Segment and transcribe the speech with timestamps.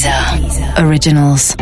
[0.00, 0.34] Deezer
[0.78, 1.54] Originals.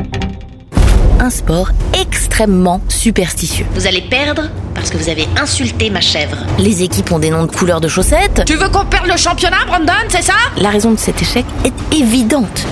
[1.19, 3.67] Un sport extrêmement superstitieux.
[3.75, 4.43] Vous allez perdre
[4.77, 6.37] parce que vous avez insulté ma chèvre.
[6.57, 8.45] Les équipes ont des noms de couleurs de chaussettes.
[8.47, 10.37] Tu veux qu'on perde le championnat, Brandon, c'est ça?
[10.57, 12.65] La raison de cet échec est évidente.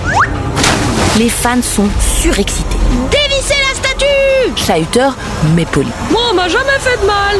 [1.18, 1.88] Les fans sont
[2.22, 2.76] surexcités.
[3.10, 5.16] Dévissez la statue Chahuteur,
[5.56, 5.90] mais poli.
[6.12, 7.36] Moi, on m'a jamais fait de mal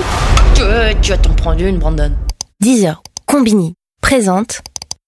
[0.93, 2.11] Tu, tu vas t'en prendre une, Brandon.
[2.61, 3.03] 10 heures.
[3.27, 4.63] Combini présente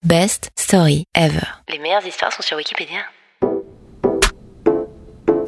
[0.06, 1.42] Best Story Ever.
[1.68, 3.00] Les meilleures histoires sont sur Wikipédia.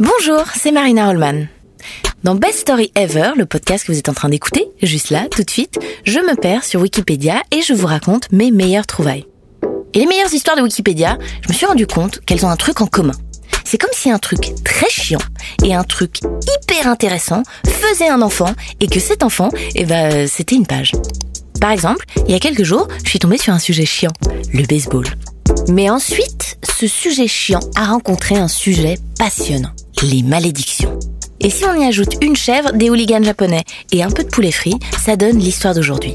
[0.01, 1.47] Bonjour, c'est Marina Holman.
[2.25, 5.45] Dans Best Story Ever, le podcast que vous êtes en train d'écouter, juste là, tout
[5.45, 9.25] de suite, je me perds sur Wikipédia et je vous raconte mes meilleures trouvailles.
[9.95, 12.81] Et les meilleures histoires de Wikipédia, je me suis rendu compte qu'elles ont un truc
[12.81, 13.15] en commun.
[13.65, 15.21] C'est comme si un truc très chiant
[15.65, 20.57] et un truc hyper intéressant faisaient un enfant et que cet enfant, eh ben, c'était
[20.57, 20.91] une page.
[21.61, 24.13] Par exemple, il y a quelques jours, je suis tombée sur un sujet chiant,
[24.53, 25.05] le baseball.
[25.69, 30.99] Mais ensuite, ce sujet chiant a rencontré un sujet passionnant, les malédictions.
[31.41, 34.53] Et si on y ajoute une chèvre, des hooligans japonais et un peu de poulet
[34.53, 36.13] frit, ça donne l'histoire d'aujourd'hui.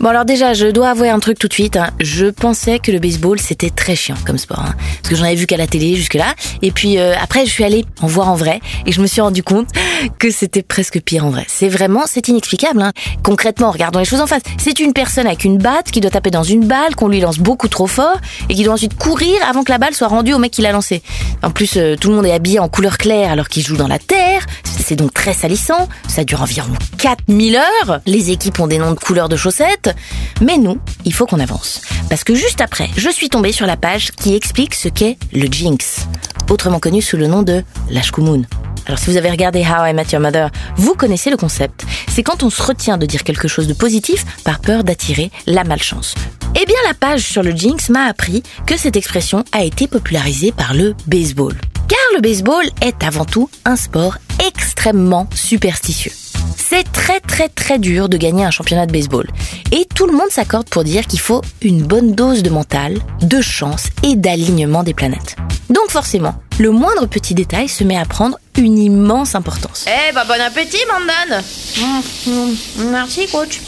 [0.00, 1.76] Bon alors déjà, je dois avouer un truc tout de suite.
[1.76, 1.90] hein.
[2.00, 4.74] Je pensais que le baseball c'était très chiant comme sport, hein.
[5.00, 6.34] parce que j'en avais vu qu'à la télé jusque là.
[6.62, 9.20] Et puis euh, après, je suis allée en voir en vrai et je me suis
[9.20, 9.68] rendu compte
[10.18, 11.46] que c'était presque pire en vrai.
[11.48, 12.82] C'est vraiment, c'est inexplicable.
[12.82, 12.92] Hein.
[13.22, 14.42] Concrètement, regardons les choses en face.
[14.58, 17.38] C'est une personne avec une batte qui doit taper dans une balle qu'on lui lance
[17.38, 18.18] beaucoup trop fort
[18.50, 20.72] et qui doit ensuite courir avant que la balle soit rendue au mec qui l'a
[20.72, 21.02] lancée.
[21.42, 23.88] En plus, euh, tout le monde est habillé en couleur claire alors qu'il joue dans
[23.88, 24.44] la terre.
[24.86, 25.88] C'est donc très salissant.
[26.08, 26.68] Ça dure environ
[26.98, 28.00] 4000 heures.
[28.04, 29.96] Les équipes ont des noms de couleurs de chaussettes.
[30.42, 31.80] Mais nous, il faut qu'on avance.
[32.10, 35.46] Parce que juste après, je suis tombée sur la page qui explique ce qu'est le
[35.46, 36.06] jinx.
[36.50, 38.42] Autrement connu sous le nom de l'ashkumun.
[38.84, 41.86] Alors si vous avez regardé How I Met Your Mother, vous connaissez le concept.
[42.08, 45.64] C'est quand on se retient de dire quelque chose de positif par peur d'attirer la
[45.64, 46.14] malchance.
[46.60, 50.52] Eh bien la page sur le jinx m'a appris que cette expression a été popularisée
[50.52, 51.54] par le baseball.
[51.88, 56.12] Car le baseball est avant tout un sport extrêmement superstitieux.
[56.56, 59.28] C'est très très très dur de gagner un championnat de baseball.
[59.72, 63.40] Et tout le monde s'accorde pour dire qu'il faut une bonne dose de mental, de
[63.40, 65.36] chance et d'alignement des planètes.
[65.70, 69.86] Donc forcément, le moindre petit détail se met à prendre une immense importance.
[69.88, 71.42] Eh bah bon appétit, Brandon
[71.76, 73.60] Mmh, mmh, Merci, coach.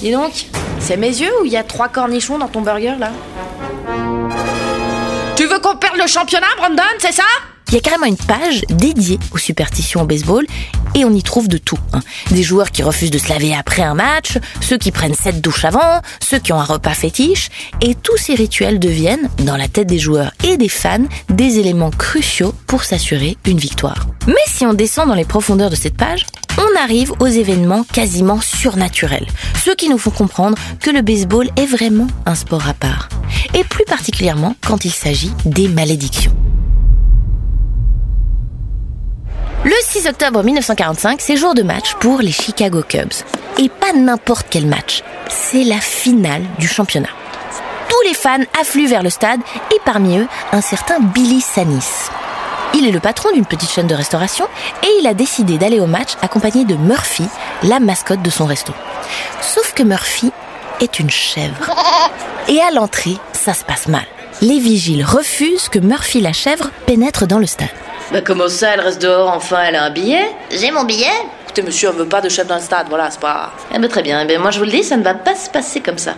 [0.00, 0.46] Dis donc,
[0.80, 3.12] c'est mes yeux ou il y a trois cornichons dans ton burger, là?
[5.52, 7.24] Veux qu'on perde le championnat, Brandon, c'est ça?
[7.68, 10.44] Il y a carrément une page dédiée aux superstitions au baseball
[10.94, 11.78] et on y trouve de tout.
[11.94, 12.00] hein.
[12.30, 15.64] Des joueurs qui refusent de se laver après un match, ceux qui prennent sept douches
[15.64, 17.48] avant, ceux qui ont un repas fétiche,
[17.80, 21.90] et tous ces rituels deviennent, dans la tête des joueurs et des fans, des éléments
[21.90, 24.06] cruciaux pour s'assurer une victoire.
[24.26, 26.26] Mais si on descend dans les profondeurs de cette page,
[26.58, 29.26] on arrive aux événements quasiment surnaturels,
[29.62, 33.08] ceux qui nous font comprendre que le baseball est vraiment un sport à part,
[33.54, 36.34] et plus particulièrement quand il s'agit des malédictions.
[39.64, 43.12] Le 6 octobre 1945, c'est jour de match pour les Chicago Cubs.
[43.58, 47.10] Et pas n'importe quel match, c'est la finale du championnat.
[47.88, 49.40] Tous les fans affluent vers le stade
[49.72, 52.10] et parmi eux, un certain Billy Sanis.
[52.74, 54.46] Il est le patron d'une petite chaîne de restauration
[54.82, 57.24] et il a décidé d'aller au match accompagné de Murphy,
[57.62, 58.72] la mascotte de son resto.
[59.40, 60.32] Sauf que Murphy
[60.80, 61.70] est une chèvre.
[62.48, 64.06] Et à l'entrée, ça se passe mal.
[64.40, 67.68] Les vigiles refusent que Murphy la chèvre pénètre dans le stade.
[68.10, 70.28] Bah comment ça, elle reste dehors, enfin, elle a un billet?
[70.50, 71.06] J'ai mon billet
[71.44, 73.52] Écoutez, monsieur, on veut pas de chef dans le stade, voilà, c'est pas...
[73.74, 75.34] Eh ben très bien, eh ben moi je vous le dis, ça ne va pas
[75.34, 76.14] se passer comme ça.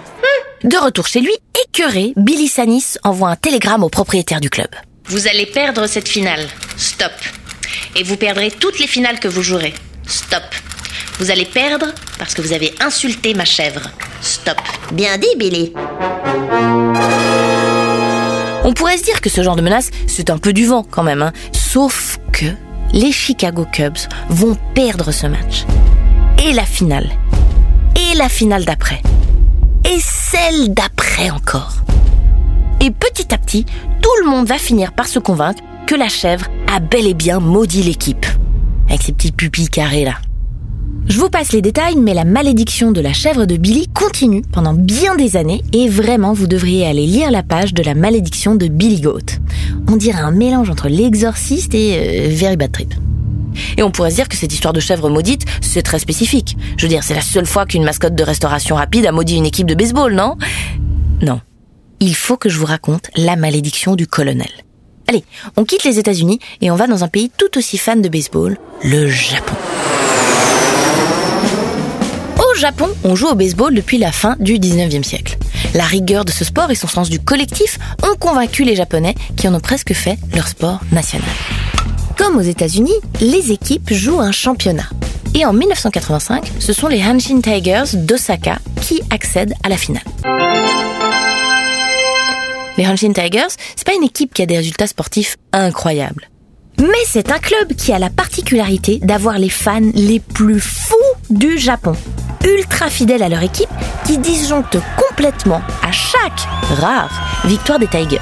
[0.62, 1.34] De retour chez lui,
[1.66, 4.68] écœuré, Billy Sanis envoie un télégramme au propriétaire du club.
[5.06, 6.46] Vous allez perdre cette finale.
[6.76, 7.12] Stop.
[7.96, 9.74] Et vous perdrez toutes les finales que vous jouerez.
[10.06, 10.42] Stop.
[11.18, 11.86] Vous allez perdre
[12.18, 13.82] parce que vous avez insulté ma chèvre.
[14.20, 14.56] Stop.
[14.92, 15.72] Bien dit, Billy.
[18.64, 21.02] On pourrait se dire que ce genre de menace, c'est un peu du vent quand
[21.02, 21.22] même.
[21.22, 21.32] hein.
[21.52, 22.46] Sauf que
[22.92, 23.98] les Chicago Cubs
[24.30, 25.64] vont perdre ce match.
[26.42, 27.10] Et la finale.
[28.12, 29.02] Et la finale d'après.
[29.84, 31.74] Et celle d'après encore.
[32.84, 33.64] Et petit à petit,
[34.02, 37.40] tout le monde va finir par se convaincre que la chèvre a bel et bien
[37.40, 38.26] maudit l'équipe.
[38.90, 40.16] Avec ses petits pupilles carrés là.
[41.06, 44.74] Je vous passe les détails, mais la malédiction de la chèvre de Billy continue pendant
[44.74, 48.66] bien des années et vraiment vous devriez aller lire la page de la malédiction de
[48.66, 49.40] Billy Goat.
[49.88, 52.92] On dirait un mélange entre l'exorciste et euh, Very Bad Trip.
[53.78, 56.58] Et on pourrait se dire que cette histoire de chèvre maudite, c'est très spécifique.
[56.76, 59.46] Je veux dire, c'est la seule fois qu'une mascotte de restauration rapide a maudit une
[59.46, 60.36] équipe de baseball, non?
[61.22, 61.40] Non.
[62.06, 64.50] Il faut que je vous raconte la malédiction du colonel.
[65.08, 65.24] Allez,
[65.56, 68.58] on quitte les États-Unis et on va dans un pays tout aussi fan de baseball,
[68.82, 69.54] le Japon.
[72.36, 75.38] Au Japon, on joue au baseball depuis la fin du 19e siècle.
[75.72, 79.48] La rigueur de ce sport et son sens du collectif ont convaincu les Japonais qui
[79.48, 81.30] en ont presque fait leur sport national.
[82.18, 84.90] Comme aux États-Unis, les équipes jouent un championnat.
[85.34, 90.02] Et en 1985, ce sont les Hanshin Tigers d'Osaka qui accèdent à la finale.
[92.76, 96.28] Les Hanshin Tigers, c'est pas une équipe qui a des résultats sportifs incroyables.
[96.80, 100.96] Mais c'est un club qui a la particularité d'avoir les fans les plus fous
[101.30, 101.94] du Japon.
[102.44, 103.70] Ultra fidèles à leur équipe,
[104.04, 106.48] qui disjonctent complètement à chaque
[106.80, 108.18] rare victoire des Tigers.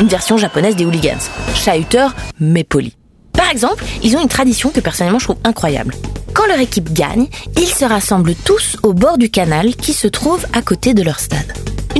[0.00, 1.20] Une version japonaise des hooligans.
[1.54, 2.94] Chahuteurs, mais polis.
[3.34, 5.94] Par exemple, ils ont une tradition que personnellement je trouve incroyable.
[6.32, 10.46] Quand leur équipe gagne, ils se rassemblent tous au bord du canal qui se trouve
[10.52, 11.52] à côté de leur stade.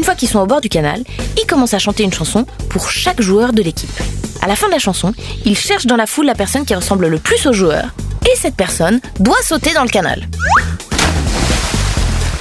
[0.05, 1.03] Une fois qu'ils sont au bord du canal,
[1.41, 3.89] ils commencent à chanter une chanson pour chaque joueur de l'équipe.
[4.43, 5.15] À la fin de la chanson,
[5.47, 7.87] ils cherchent dans la foule la personne qui ressemble le plus au joueur,
[8.27, 10.29] et cette personne doit sauter dans le canal.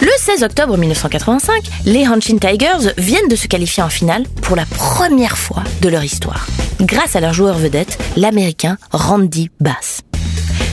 [0.01, 4.65] Le 16 octobre 1985, les Hanshin Tigers viennent de se qualifier en finale pour la
[4.65, 6.45] première fois de leur histoire,
[6.81, 10.01] grâce à leur joueur vedette, l'américain Randy Bass.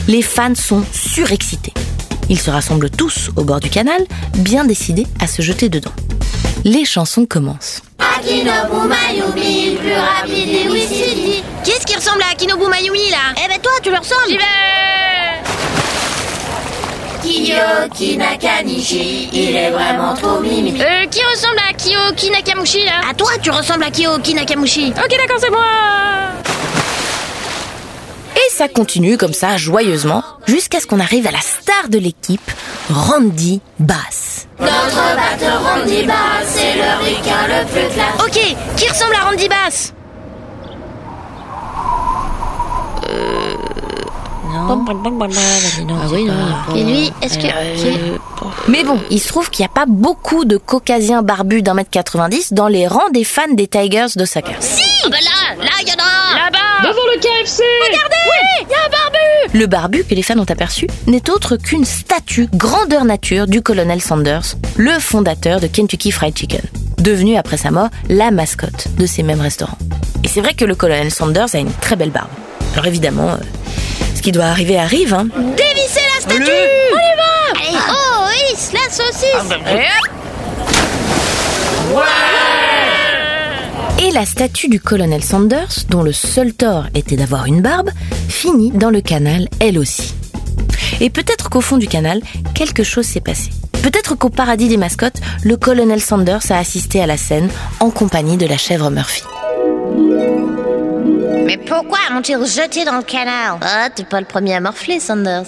[0.09, 1.73] Les fans sont surexcités.
[2.27, 4.01] Ils se rassemblent tous au bord du canal,
[4.39, 5.93] bien décidés à se jeter dedans.
[6.63, 7.81] Les chansons commencent.
[7.99, 11.43] Akinobu Mayumi, plus rapide et Wissidi.
[11.63, 13.33] Qui est-ce qui ressemble à Akinobu Mayumi là?
[13.43, 14.29] Eh ben toi, tu le ressembles.
[14.29, 14.43] J'y vais
[17.23, 20.73] Kiyoki Nakanishi, il est vraiment trop mimi.
[20.81, 23.01] Euh, qui ressemble à Kiyoki Nakamushi là?
[23.09, 24.91] À toi, tu ressembles à Kiyoki Nakamushi.
[24.97, 25.65] Ok d'accord c'est moi
[28.61, 32.51] ça continue comme ça, joyeusement, jusqu'à ce qu'on arrive à la star de l'équipe,
[32.91, 34.47] Randy Bass.
[34.59, 34.69] Notre
[35.15, 38.23] batteur Randy Bass, c'est le ricain le plus classe.
[38.23, 39.95] Ok, qui ressemble à Randy Bass?
[44.53, 44.75] Ah
[46.11, 46.75] oui, non.
[46.75, 47.47] Et lui, est-ce que...
[48.67, 51.89] Mais bon, il se trouve qu'il n'y a pas beaucoup de caucasiens barbus d'un mètre
[51.89, 54.51] 90 dans les rangs des fans des Tigers d'Osaka.
[55.03, 55.90] Ah bah là, là, il y a
[56.81, 59.57] Devant le KFC Regardez Oui, il y a un barbu.
[59.59, 64.01] Le barbu que les fans ont aperçu n'est autre qu'une statue grandeur nature du colonel
[64.01, 66.61] Sanders, le fondateur de Kentucky Fried Chicken,
[66.97, 69.77] devenu après sa mort la mascotte de ces mêmes restaurants.
[70.23, 72.29] Et c'est vrai que le colonel Sanders a une très belle barbe.
[72.73, 73.37] Alors évidemment, euh,
[74.15, 75.27] ce qui doit arriver arrive, hein.
[75.35, 76.41] Dévissez la statue.
[76.41, 77.59] On y va.
[77.59, 79.25] Allez, oh, oui, la saucisse.
[79.67, 79.87] Et
[84.09, 87.91] la statue du colonel Sanders, dont le seul tort était d'avoir une barbe,
[88.27, 90.15] finit dans le canal elle aussi.
[90.99, 92.21] Et peut-être qu'au fond du canal,
[92.55, 93.51] quelque chose s'est passé.
[93.83, 97.49] Peut-être qu'au paradis des mascottes, le colonel Sanders a assisté à la scène
[97.79, 99.23] en compagnie de la chèvre Murphy.
[101.45, 103.59] Mais pourquoi m'ont-ils jeté dans le canal?
[103.61, 105.45] Ah, t'es pas le premier à morfler, Sanders.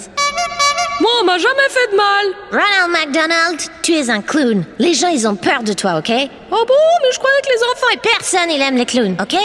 [1.04, 4.64] Moi, on m'a jamais fait de mal Ronald McDonald, tu es un clown.
[4.78, 6.10] Les gens, ils ont peur de toi, ok?
[6.50, 7.92] Oh bon, mais je croyais que les enfants...
[7.92, 9.36] Et personne, il aime les clowns, ok?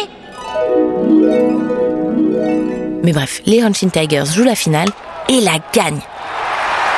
[3.03, 4.87] Mais bref, les Hanshin Tigers jouent la finale
[5.27, 5.99] et la gagnent.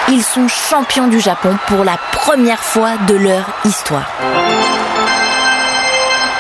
[0.09, 4.11] Ils sont champions du Japon pour la première fois de leur histoire.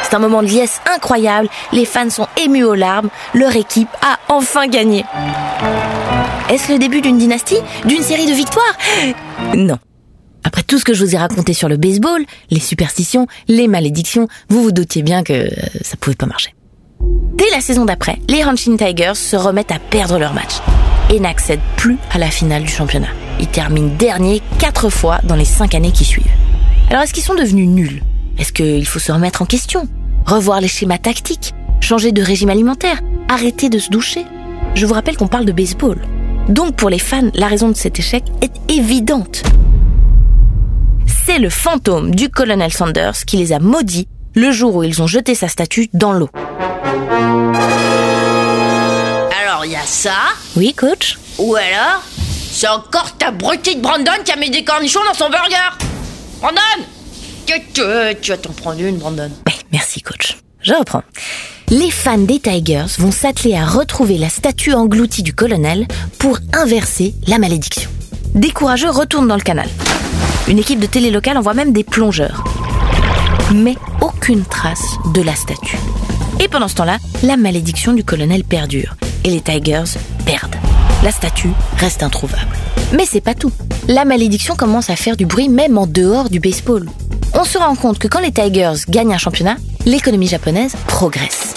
[0.03, 4.19] C'est un moment de liesse incroyable, les fans sont émus aux larmes, leur équipe a
[4.31, 5.05] enfin gagné.
[6.51, 7.55] Est-ce le début d'une dynastie
[7.85, 8.77] D'une série de victoires?
[9.55, 9.77] Non.
[10.43, 14.27] Après tout ce que je vous ai raconté sur le baseball, les superstitions, les malédictions,
[14.49, 15.49] vous vous doutiez bien que euh,
[15.81, 16.53] ça pouvait pas marcher.
[17.35, 20.55] Dès la saison d'après, les Hanshin Tigers se remettent à perdre leur match
[21.09, 23.07] et n'accèdent plus à la finale du championnat.
[23.39, 26.27] Ils terminent dernier quatre fois dans les cinq années qui suivent.
[26.89, 28.03] Alors est-ce qu'ils sont devenus nuls?
[28.37, 29.87] Est-ce qu'il faut se remettre en question?
[30.25, 31.53] Revoir les schémas tactiques?
[31.79, 32.99] Changer de régime alimentaire?
[33.29, 34.25] Arrêter de se doucher?
[34.75, 35.97] Je vous rappelle qu'on parle de baseball.
[36.51, 39.41] Donc pour les fans, la raison de cet échec est évidente.
[41.25, 45.07] C'est le fantôme du colonel Sanders qui les a maudits le jour où ils ont
[45.07, 46.29] jeté sa statue dans l'eau.
[49.41, 50.11] Alors, il y a ça,
[50.57, 52.03] Oui, coach ou alors,
[52.51, 55.55] c'est encore ta abruti de Brandon qui a mis des cornichons dans son burger
[56.41, 56.85] Brandon
[57.47, 57.53] que
[58.13, 59.31] tu, tu vas t'en prendre une, Brandon.
[59.47, 60.37] Ouais, merci coach.
[60.61, 61.03] Je reprends.
[61.73, 65.87] Les fans des Tigers vont s'atteler à retrouver la statue engloutie du colonel
[66.19, 67.89] pour inverser la malédiction.
[68.35, 69.69] Des courageux retournent dans le canal.
[70.49, 72.43] Une équipe de télé locale envoie même des plongeurs.
[73.53, 75.77] Mais aucune trace de la statue.
[76.41, 78.97] Et pendant ce temps-là, la malédiction du colonel perdure.
[79.23, 80.57] Et les Tigers perdent.
[81.05, 82.51] La statue reste introuvable.
[82.91, 83.53] Mais c'est pas tout.
[83.87, 86.89] La malédiction commence à faire du bruit même en dehors du baseball.
[87.33, 91.53] On se rend compte que quand les Tigers gagnent un championnat, l'économie japonaise progresse.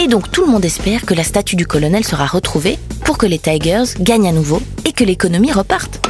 [0.00, 3.26] Et donc tout le monde espère que la statue du colonel sera retrouvée pour que
[3.26, 6.00] les Tigers gagnent à nouveau et que l'économie reparte.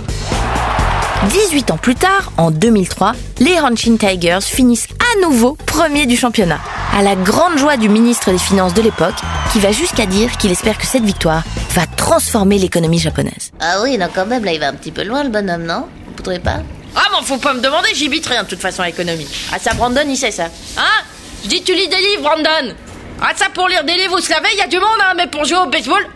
[1.31, 6.59] 18 ans plus tard, en 2003, les Hanshin Tigers finissent à nouveau premier du championnat,
[6.97, 9.15] à la grande joie du ministre des Finances de l'époque,
[9.53, 13.53] qui va jusqu'à dire qu'il espère que cette victoire va transformer l'économie japonaise.
[13.61, 15.87] Ah oui, non, quand même, là, il va un petit peu loin, le bonhomme, non?
[16.17, 16.61] Vous trouvez pas?
[16.97, 19.29] Ah, mais faut pas me demander, j'y bite rien de toute façon à l'économie.
[19.53, 20.47] Ah, ça, Brandon, il sait ça.
[20.77, 21.05] Hein?
[21.43, 22.75] Je dis, tu lis des livres, Brandon
[23.21, 25.27] Ah, ça, pour lire des livres, vous savez, il y a du monde, hein, mais
[25.27, 26.07] pour jouer au baseball,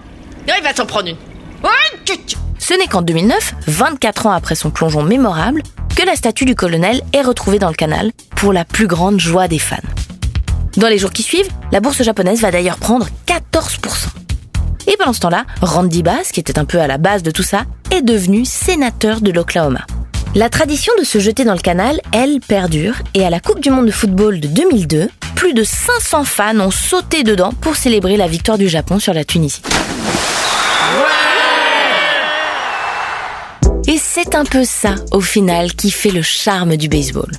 [0.47, 1.17] il va s'en prendre une.
[2.59, 5.63] Ce n'est qu'en 2009, 24 ans après son plongeon mémorable,
[5.97, 9.49] que la statue du colonel est retrouvée dans le canal pour la plus grande joie
[9.49, 9.77] des fans.
[10.77, 14.09] Dans les jours qui suivent, la bourse japonaise va d'ailleurs prendre 14%.
[14.89, 17.43] Et pendant ce temps-là, Randy Bass, qui était un peu à la base de tout
[17.43, 19.81] ça, est devenu sénateur de l'Oklahoma.
[20.37, 23.71] La tradition de se jeter dans le canal, elle, perdure, et à la Coupe du
[23.71, 28.29] Monde de football de 2002, plus de 500 fans ont sauté dedans pour célébrer la
[28.29, 29.63] victoire du Japon sur la Tunisie.
[33.89, 37.33] Et c'est un peu ça, au final, qui fait le charme du baseball.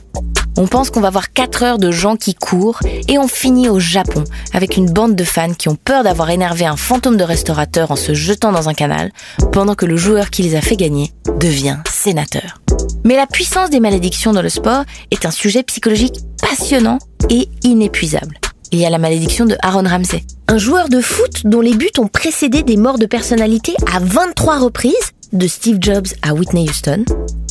[0.57, 3.77] On pense qu'on va voir 4 heures de gens qui courent et on finit au
[3.79, 4.23] Japon
[4.53, 7.95] avec une bande de fans qui ont peur d'avoir énervé un fantôme de restaurateur en
[7.95, 9.11] se jetant dans un canal
[9.51, 12.59] pendant que le joueur qui les a fait gagner devient sénateur.
[13.03, 18.39] Mais la puissance des malédictions dans le sport est un sujet psychologique passionnant et inépuisable.
[18.72, 21.89] Il y a la malédiction de Aaron Ramsey, un joueur de foot dont les buts
[22.00, 27.05] ont précédé des morts de personnalités à 23 reprises, de Steve Jobs à Whitney Houston,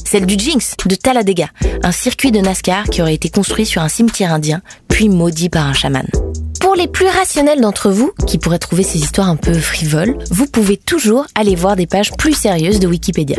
[0.04, 1.48] celle du Jinx de Talladega,
[1.82, 5.66] un circuit de NASCAR qui aurait été construit sur un cimetière indien, puis maudit par
[5.66, 6.06] un chaman.
[6.60, 10.46] Pour les plus rationnels d'entre vous, qui pourraient trouver ces histoires un peu frivoles, vous
[10.46, 13.36] pouvez toujours aller voir des pages plus sérieuses de Wikipédia.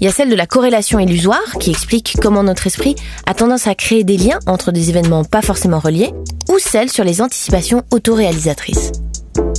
[0.00, 3.66] Il y a celle de la corrélation illusoire, qui explique comment notre esprit a tendance
[3.66, 6.12] à créer des liens entre des événements pas forcément reliés,
[6.48, 8.92] ou celle sur les anticipations autoréalisatrices.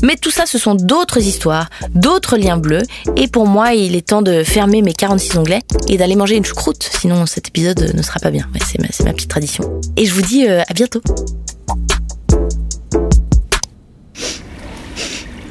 [0.03, 2.81] Mais tout ça, ce sont d'autres histoires, d'autres liens bleus,
[3.15, 6.45] et pour moi, il est temps de fermer mes 46 onglets et d'aller manger une
[6.45, 8.47] choucroute, sinon cet épisode ne sera pas bien.
[8.65, 9.79] C'est ma, c'est ma petite tradition.
[9.97, 11.01] Et je vous dis euh, à bientôt.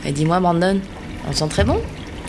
[0.05, 0.81] Et dis-moi, Brandon,
[1.29, 1.81] on sent très bon?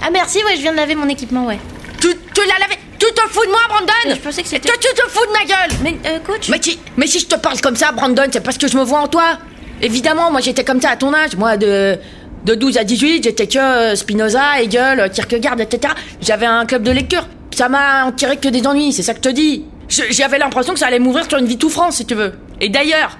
[0.01, 1.59] Ah merci, ouais, je viens de laver mon équipement, ouais.
[1.99, 4.75] Tu, tu l'as lavé Tu te fous de moi, Brandon Je pensais que c'était- Tu,
[4.79, 7.35] tu te fous de ma gueule Mais, euh, coach Mais si, mais si je te
[7.35, 9.37] parle comme ça, Brandon, c'est parce que je me vois en toi.
[9.81, 11.35] Évidemment, moi j'étais comme ça à ton âge.
[11.38, 11.97] Moi, de,
[12.45, 15.93] de 12 à 18, j'étais que euh, Spinoza, Hegel, Kierkegaard, etc.
[16.21, 17.27] J'avais un club de lecture.
[17.55, 19.65] Ça m'a tiré que des ennuis, c'est ça que je te dis.
[20.09, 22.33] J'avais l'impression que ça allait m'ouvrir sur une vie tout France, si tu veux.
[22.61, 23.17] Et d'ailleurs,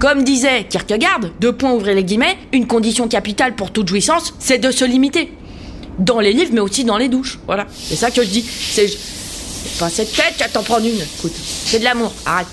[0.00, 4.58] comme disait Kierkegaard, deux points ouvrez les guillemets, une condition capitale pour toute jouissance, c'est
[4.58, 5.32] de se limiter.
[5.98, 7.38] Dans les livres, mais aussi dans les douches.
[7.46, 7.66] Voilà.
[7.70, 8.42] C'est ça que je dis.
[8.42, 8.88] C'est.
[9.78, 11.00] Pas cette tête, t'en prendre une.
[11.00, 12.12] Écoute, c'est de l'amour.
[12.24, 12.46] Arrête.